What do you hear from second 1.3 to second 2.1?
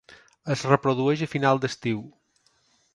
final d'estiu.